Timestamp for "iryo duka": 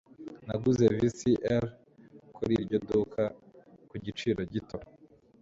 2.61-3.23